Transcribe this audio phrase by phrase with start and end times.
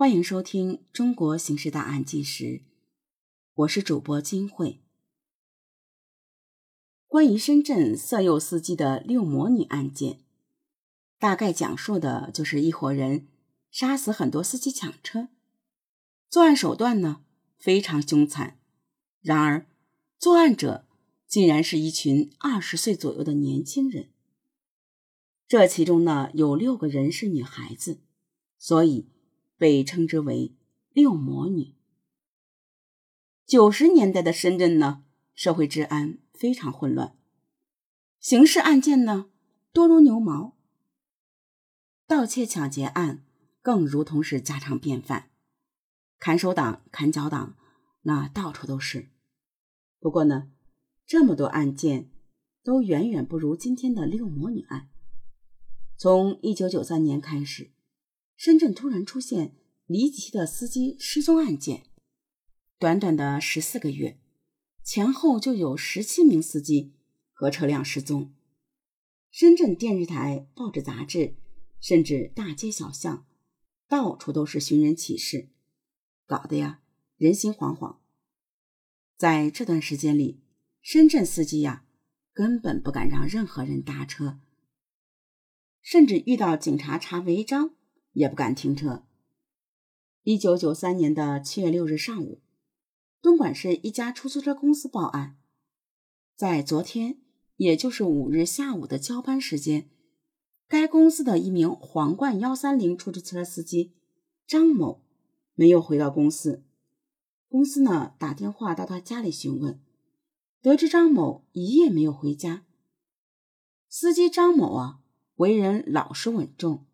[0.00, 2.44] 欢迎收听《中国刑事大案纪实》，
[3.52, 4.80] 我是主播金慧。
[7.06, 10.20] 关于深圳色诱司机的六魔女案件，
[11.18, 13.28] 大概讲述的就是一伙人
[13.70, 15.28] 杀死很多司机抢车，
[16.30, 17.20] 作案手段呢
[17.58, 18.58] 非常凶残。
[19.20, 19.66] 然而，
[20.18, 20.86] 作案者
[21.26, 24.08] 竟然是一群二十岁左右的年轻人，
[25.46, 27.98] 这其中呢有六个人是女孩子，
[28.58, 29.04] 所以。
[29.60, 30.56] 被称之为
[30.90, 31.74] “六魔女”。
[33.44, 37.14] 九十年代的深圳呢，社会治安非常混乱，
[38.18, 39.30] 刑事案件呢
[39.70, 40.56] 多如牛毛，
[42.06, 43.22] 盗窃、抢劫案
[43.60, 45.28] 更如同是家常便饭，
[46.18, 47.58] 砍手党、砍脚党
[48.04, 49.10] 那到处都是。
[49.98, 50.50] 不过呢，
[51.04, 52.10] 这么多案件
[52.64, 54.88] 都远远不如今天的“六魔女案”。
[55.98, 57.72] 从一九九三年开始。
[58.40, 59.54] 深圳突然出现
[59.84, 61.82] 离奇的司机失踪案件，
[62.78, 64.18] 短短的十四个月，
[64.82, 66.94] 前后就有十七名司机
[67.34, 68.32] 和车辆失踪。
[69.30, 71.34] 深圳电视台、报纸、杂志，
[71.82, 73.26] 甚至大街小巷，
[73.86, 75.50] 到处都是寻人启事，
[76.24, 76.80] 搞得呀
[77.18, 77.98] 人心惶惶。
[79.18, 80.40] 在这段时间里，
[80.80, 81.84] 深圳司机呀
[82.32, 84.40] 根本不敢让任何人搭车，
[85.82, 87.74] 甚至遇到警察查违章。
[88.12, 89.04] 也不敢停车。
[90.22, 92.40] 一九九三年的七月六日上午，
[93.22, 95.38] 东莞市一家出租车公司报案，
[96.36, 97.20] 在昨天，
[97.56, 99.90] 也就是五日下午的交班时间，
[100.68, 103.94] 该公司的一名皇冠幺三零出租车司机
[104.46, 105.02] 张某
[105.54, 106.64] 没有回到公司。
[107.48, 109.80] 公司呢打电话到他家里询问，
[110.60, 112.64] 得知张某一夜没有回家。
[113.88, 115.00] 司机张某啊，
[115.36, 116.86] 为人老实稳重。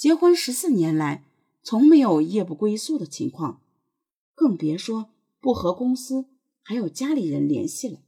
[0.00, 1.26] 结婚十四年来，
[1.62, 3.60] 从没有夜不归宿的情况，
[4.34, 6.24] 更别说不和公司
[6.62, 8.00] 还有家里人联系了。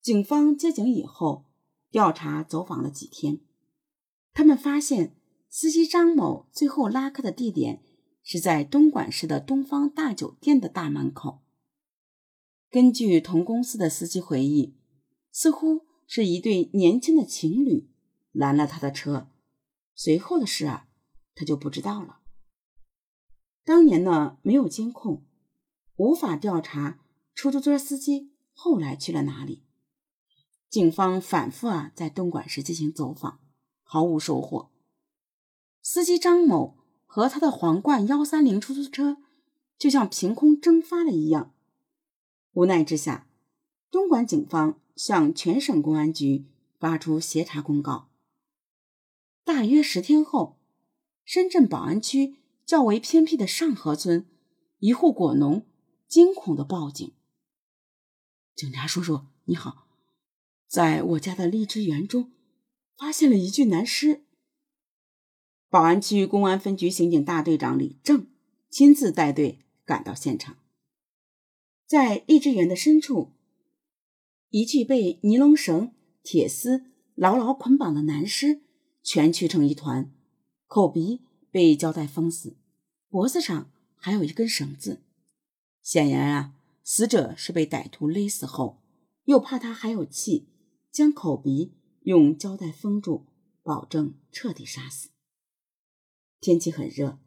[0.00, 1.46] 警方接警以后，
[1.90, 3.40] 调查走访了几天，
[4.32, 5.16] 他们发现
[5.48, 7.82] 司机张某最后拉客的地点
[8.22, 11.40] 是在东莞市的东方大酒店的大门口。
[12.70, 14.76] 根据同公司的司机回忆，
[15.32, 17.90] 似乎是一对年轻的情侣
[18.30, 19.29] 拦了他的车。
[20.02, 20.88] 随后的事啊，
[21.34, 22.20] 他就不知道了。
[23.64, 25.26] 当年呢，没有监控，
[25.96, 27.00] 无法调查
[27.34, 29.62] 出租车司机后来去了哪里。
[30.70, 33.40] 警方反复啊在东莞市进行走访，
[33.82, 34.70] 毫无收获。
[35.82, 39.18] 司机张某和他的皇冠幺三零出租车
[39.76, 41.52] 就像凭空蒸发了一样。
[42.52, 43.28] 无奈之下，
[43.90, 46.46] 东莞警方向全省公安局
[46.78, 48.09] 发出协查公告。
[49.44, 50.58] 大约十天后，
[51.24, 54.26] 深圳宝安区较为偏僻的上河村，
[54.78, 55.66] 一户果农
[56.06, 57.12] 惊恐的报警
[58.54, 59.88] ：“警察叔叔，你好，
[60.66, 62.32] 在我家的荔枝园中，
[62.96, 64.22] 发现了一具男尸。”
[65.68, 68.26] 宝安区公安分局刑警大队长李正
[68.68, 70.56] 亲自带队赶到现场，
[71.86, 73.32] 在荔枝园的深处，
[74.50, 76.84] 一具被尼龙绳、铁丝
[77.14, 78.62] 牢牢捆绑的男尸。
[79.02, 80.12] 蜷曲成一团，
[80.66, 82.56] 口鼻被胶带封死，
[83.08, 85.02] 脖子上还有一根绳子。
[85.82, 88.80] 显然啊，死者是被歹徒勒死后，
[89.24, 90.46] 又怕他还有气，
[90.92, 91.72] 将口鼻
[92.02, 93.24] 用胶带封住，
[93.62, 95.08] 保证彻底杀死。
[96.38, 97.18] 天气很热，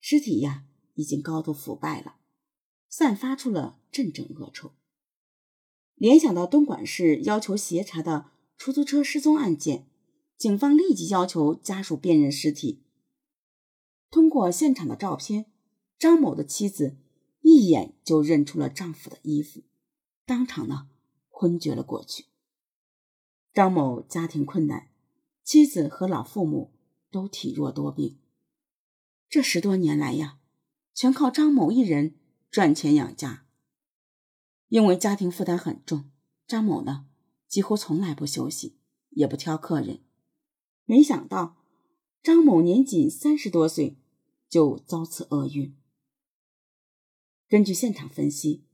[0.00, 0.64] 尸体呀
[0.94, 2.16] 已经高度腐败了，
[2.88, 4.72] 散发出了阵阵恶臭。
[5.96, 9.88] 联想到东莞市要求协查的出租车失踪案件。
[10.38, 12.82] 警方立即要求家属辨认尸体。
[14.10, 15.46] 通过现场的照片，
[15.98, 16.96] 张某的妻子
[17.40, 19.62] 一眼就认出了丈夫的衣服，
[20.24, 20.88] 当场呢
[21.28, 22.26] 昏厥了过去。
[23.52, 24.88] 张某家庭困难，
[25.42, 26.72] 妻子和老父母
[27.10, 28.18] 都体弱多病，
[29.28, 30.38] 这十多年来呀，
[30.92, 32.14] 全靠张某一人
[32.50, 33.46] 赚钱养家。
[34.68, 36.10] 因为家庭负担很重，
[36.46, 37.06] 张某呢
[37.48, 38.78] 几乎从来不休息，
[39.10, 40.05] 也不挑客人。
[40.88, 41.56] 没想到，
[42.22, 43.96] 张某年仅三十多岁
[44.48, 45.76] 就遭此厄运。
[47.48, 48.64] 根据现场分析，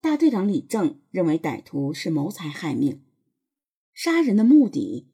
[0.00, 3.02] 大队长李正认为歹徒是谋财害命，
[3.92, 5.06] 杀人的目的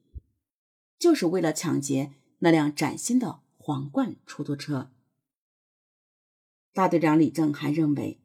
[0.97, 4.91] 就是为了抢劫那辆崭新的皇冠出租车。
[6.73, 8.19] 大队长李正还认为，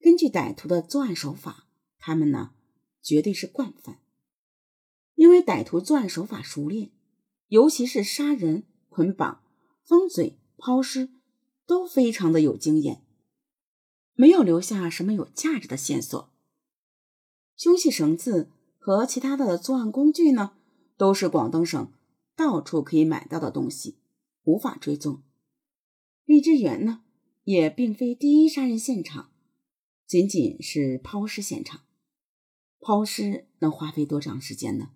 [0.00, 1.66] 根据歹徒的作案手法，
[1.98, 2.52] 他们呢
[3.00, 4.02] 绝对是惯犯，
[5.14, 6.90] 因为歹徒作案手法熟练。
[7.48, 9.42] 尤其是杀人、捆绑、
[9.82, 11.10] 封嘴、抛尸，
[11.66, 13.02] 都非常的有经验，
[14.14, 16.30] 没有留下什么有价值的线索。
[17.56, 20.52] 凶器绳子和其他的作案工具呢，
[20.96, 21.92] 都是广东省
[22.36, 23.98] 到处可以买到的东西，
[24.44, 25.22] 无法追踪。
[26.24, 27.02] 荔枝园呢，
[27.44, 29.30] 也并非第一杀人现场，
[30.06, 31.80] 仅仅是抛尸现场。
[32.78, 34.90] 抛尸能花费多长时间呢？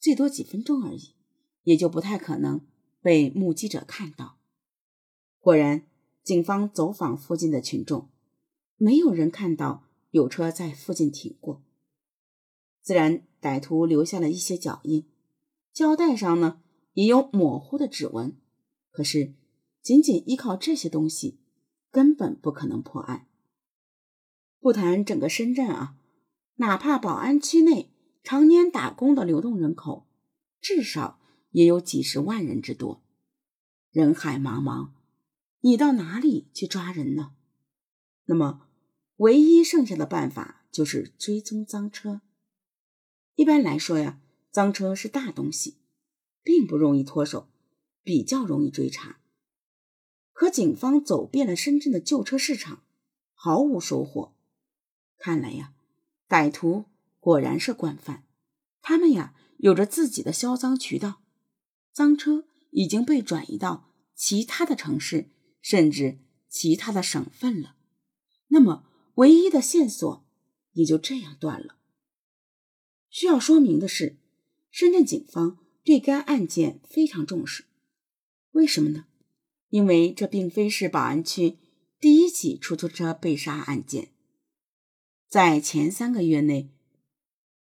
[0.00, 1.14] 最多几分钟而已，
[1.68, 2.62] 也就不太可能
[3.02, 4.38] 被目击者看到。
[5.38, 5.86] 果然，
[6.24, 8.08] 警方走访附近的群众，
[8.78, 11.62] 没有人看到有车在附近停过。
[12.80, 15.10] 自然，歹徒留下了一些脚印，
[15.74, 16.62] 胶带上呢
[16.94, 18.34] 也有模糊的指纹。
[18.90, 19.34] 可是，
[19.82, 21.38] 仅仅依靠这些东西，
[21.90, 23.26] 根本不可能破案。
[24.58, 25.98] 不谈整个深圳啊，
[26.54, 27.90] 哪怕宝安区内
[28.24, 30.06] 常年打工的流动人口，
[30.62, 31.17] 至少
[31.50, 33.02] 也有几十万人之多，
[33.90, 34.90] 人海茫茫。
[35.60, 37.32] 你到哪里去抓人呢？
[38.26, 38.68] 那么，
[39.16, 42.20] 唯一剩下的办法就是追踪赃车。
[43.34, 45.76] 一般来说呀，赃车是大东西，
[46.42, 47.48] 并不容易脱手，
[48.02, 49.18] 比较容易追查。
[50.32, 52.82] 可警方走遍了深圳的旧车市场，
[53.32, 54.34] 毫无收获。
[55.16, 55.72] 看来呀，
[56.28, 56.84] 歹徒
[57.18, 58.24] 果然是惯犯，
[58.80, 61.22] 他们呀有着自己的销赃渠道，
[61.98, 65.30] 赃车已经被转移到其他的城市。
[65.60, 67.74] 甚至其他的省份了，
[68.46, 68.86] 那么
[69.16, 70.24] 唯一的线索
[70.72, 71.76] 也就这样断了。
[73.10, 74.16] 需要说明的是，
[74.70, 77.64] 深圳警方对该案件非常重视。
[78.52, 79.06] 为什么呢？
[79.68, 81.58] 因为这并非是宝安区
[82.00, 84.12] 第一起出租车被杀案件，
[85.28, 86.70] 在前三个月内，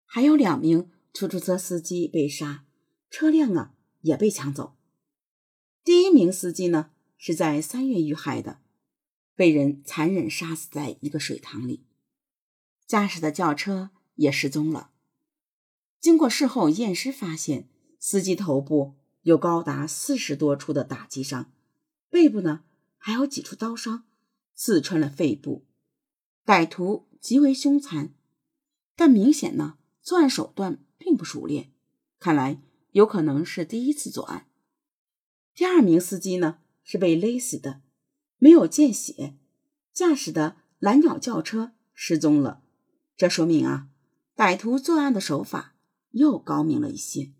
[0.05, 2.65] 还有两名出租车司机被杀，
[3.11, 3.75] 车辆啊
[4.05, 4.75] 也被抢走。
[5.83, 6.91] 第一名司机呢？
[7.17, 8.59] 是在三月遇害的，
[9.35, 11.85] 被人残忍杀死在一个水塘里。
[12.85, 14.91] 驾驶的轿车也失踪了。
[15.99, 17.67] 经过事后验尸，发现
[17.99, 21.51] 司机头部有高达四十多处的打击伤，
[22.09, 22.63] 背部呢
[22.97, 24.05] 还有几处刀伤，
[24.53, 25.65] 刺穿了肺部。
[26.45, 28.13] 歹徒极为凶残，
[28.95, 31.71] 但明显呢作案手段并不熟练，
[32.19, 32.61] 看来
[32.95, 34.47] 有可能是第一次作案。
[35.53, 36.59] 第二名司机呢？
[36.81, 37.81] 是被勒死的，
[38.37, 39.35] 没有见血。
[39.91, 42.63] 驾驶的蓝鸟轿车失踪了，
[43.17, 43.89] 这说明啊，
[44.33, 45.75] 歹徒作案的手法
[46.11, 47.33] 又高明了一些。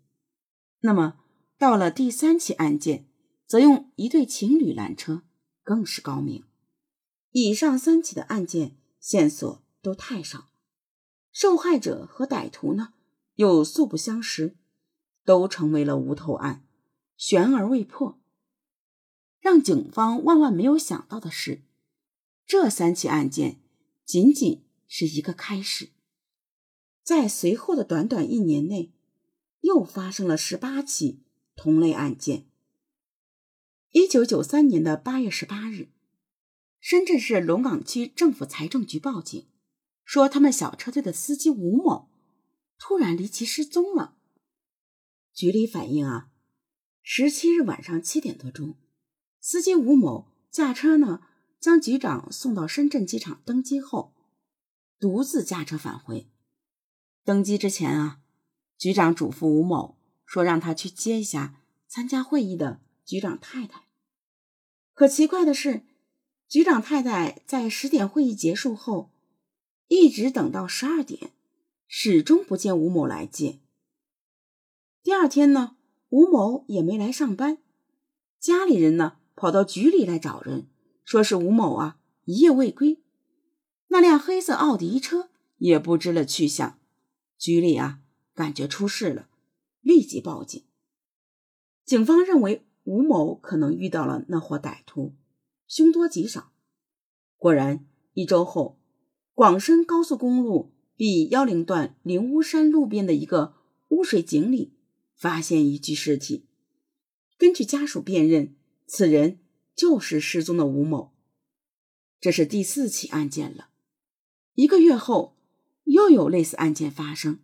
[0.80, 1.18] 那么，
[1.56, 3.06] 到了第三起案件，
[3.46, 5.22] 则用一对情侣拦车，
[5.62, 6.44] 更是高明。
[7.30, 10.48] 以上三起的案件线索都太少，
[11.32, 12.92] 受害者和歹徒呢
[13.36, 14.56] 又素不相识，
[15.26, 16.64] 都成为了无头案，
[17.18, 18.18] 悬而未破。
[19.40, 21.62] 让警方万万没有想到的是，
[22.46, 23.60] 这三起案件
[24.04, 25.90] 仅仅是一个开始，
[27.02, 28.92] 在随后的短短一年内，
[29.60, 31.20] 又发生了十八起
[31.56, 32.46] 同类案件。
[33.90, 35.88] 一九九三年的八月十八日，
[36.78, 39.46] 深圳市龙岗区政府财政局报警，
[40.04, 42.10] 说他们小车队的司机吴某
[42.78, 44.15] 突然离奇失踪了。
[45.36, 46.30] 局里反映啊，
[47.02, 48.74] 十七日晚上七点多钟。
[49.38, 51.20] 司机吴某驾车呢，
[51.60, 54.14] 将局长送到深圳机场登机后，
[54.98, 56.30] 独自驾车返回。
[57.22, 58.20] 登机之前啊，
[58.78, 63.82] 局长嘱咐吴某说，让他去接一下参加会议的局长太太。
[64.94, 65.82] 可奇怪的是，
[66.48, 69.10] 局长太太在十点会议结束后，
[69.88, 71.32] 一直等到十二点，
[71.86, 73.58] 始终不见吴某来接。
[75.06, 75.76] 第二天呢，
[76.08, 77.58] 吴某也没来上班，
[78.40, 79.18] 家里人呢？
[79.36, 80.66] 跑到局里来找人，
[81.04, 83.04] 说是吴某啊一夜未归，
[83.86, 86.80] 那辆黑色奥迪车也不知了去向。
[87.38, 88.00] 局里啊
[88.34, 89.28] 感觉出事了，
[89.80, 90.64] 立即报警。
[91.84, 95.14] 警方认为吴某可能遇到了那伙歹徒，
[95.68, 96.50] 凶多吉少。
[97.36, 98.80] 果然，一周后，
[99.34, 103.54] 广深高速公路 B 幺零段灵乌山路边的一个
[103.90, 104.72] 污水井里
[105.16, 106.46] 发现一具尸体，
[107.36, 108.54] 根据家属辨认。
[108.88, 109.40] 此人
[109.74, 111.12] 就是失踪的吴某，
[112.20, 113.70] 这是第四起案件了。
[114.54, 115.36] 一个月后，
[115.82, 117.40] 又有类似案件发生，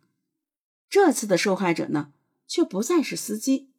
[0.88, 2.12] 这次的受害者呢，
[2.46, 3.72] 却不再是司机。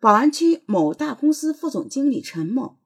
[0.00, 2.80] 宝安区某大公司副总经理陈某，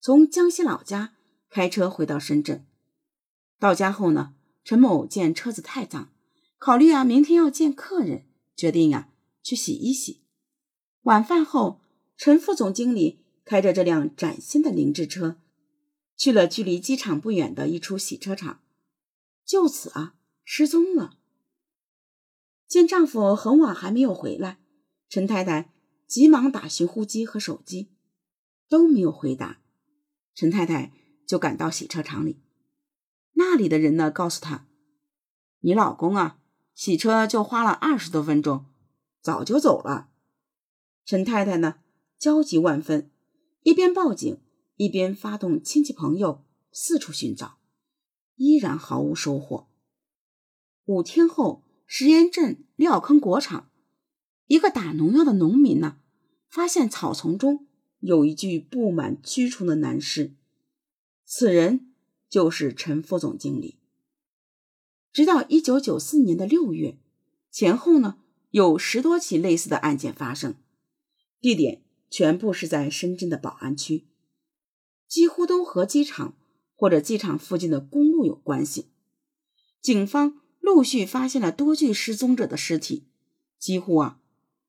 [0.00, 1.14] 从江西老家
[1.50, 2.66] 开车回到深圳，
[3.58, 4.34] 到家后呢，
[4.64, 6.10] 陈某见车子太脏，
[6.56, 8.27] 考虑啊明天要见客人，
[8.58, 9.08] 决定呀
[9.42, 10.20] 去洗一洗。
[11.04, 11.80] 晚饭后。
[12.20, 15.36] 陈副总经理开着这辆崭新的凌志车，
[16.16, 18.60] 去了距离机场不远的一处洗车场，
[19.44, 21.16] 就此啊失踪了。
[22.66, 24.58] 见丈夫很晚还没有回来，
[25.08, 25.72] 陈太太
[26.08, 27.92] 急忙打寻呼机和手机，
[28.68, 29.60] 都没有回答。
[30.34, 30.92] 陈太太
[31.24, 32.40] 就赶到洗车场里，
[33.34, 34.66] 那里的人呢告诉她
[35.62, 36.40] ：“你老公啊，
[36.78, 38.64] 洗车就花了二十多分钟，
[39.20, 40.10] 早就走了。”
[41.04, 41.80] 陈太太呢
[42.20, 43.10] 焦急万分。
[43.64, 44.40] 一边报警，
[44.76, 47.58] 一边发动亲戚朋友四处寻找，
[48.36, 49.66] 依然毫无收获。
[50.84, 53.68] 五天后，石岩镇廖坑果场，
[54.46, 55.98] 一个打农药的农民呢，
[56.48, 57.66] 发现草丛中
[57.98, 60.36] 有一具布满蛆虫的男尸，
[61.24, 61.92] 此人
[62.28, 63.77] 就是陈副总经理。
[65.12, 66.98] 直到一九九四年的六月
[67.50, 68.18] 前后呢，
[68.50, 70.54] 有十多起类似的案件发生，
[71.40, 71.82] 地点。
[72.10, 74.06] 全部是在深圳的宝安区，
[75.06, 76.38] 几乎都和机场
[76.74, 78.86] 或者机场附近的公路有关系。
[79.82, 83.04] 警方陆续发现了多具失踪者的尸体，
[83.58, 84.22] 几乎啊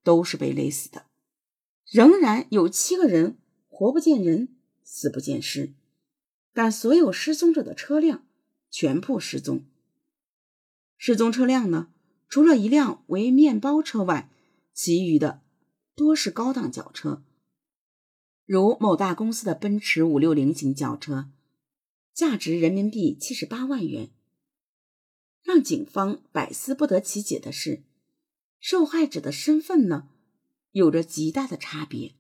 [0.03, 1.05] 都是被勒死的。
[1.89, 3.37] 仍然有七个人
[3.69, 4.49] 活不见人，
[4.83, 5.71] 死不见尸，
[6.53, 8.27] 但所有失踪者的车辆
[8.69, 9.63] 全部失踪。
[11.01, 11.87] 失踪车辆呢，
[12.27, 14.29] 除了一辆为面包车外，
[14.73, 15.41] 其余的
[15.95, 17.23] 多是高档轿车。
[18.45, 21.29] 如某大公司的奔驰五六零型轿车，
[22.13, 24.09] 价值人民币七十八万元。
[25.41, 27.81] 让警方百思不得其解的是，
[28.59, 30.09] 受害者的身份呢，
[30.71, 32.13] 有着极大的差别。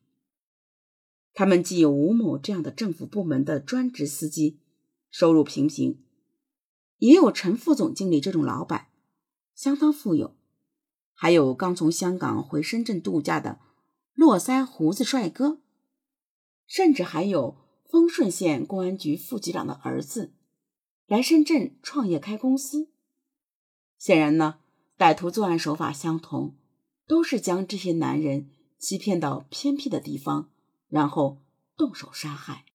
[1.33, 4.57] 他们既有吴某这样的政府部门的专职司机，
[5.11, 6.01] 收入平平，
[6.99, 8.87] 也有陈副总经理这种老板，
[9.55, 10.35] 相当富有，
[11.13, 13.59] 还有刚从香港回深圳度假的
[14.13, 15.59] 络腮胡子帅哥。
[16.67, 20.33] 甚至还有丰顺县公安局副局长的儿子
[21.07, 22.89] 来深圳创业开公司。
[23.97, 24.59] 显然呢，
[24.97, 26.55] 歹徒作案手法相同，
[27.07, 30.51] 都是将这些男人欺骗到偏僻的地方，
[30.87, 31.39] 然后
[31.75, 32.65] 动手杀害。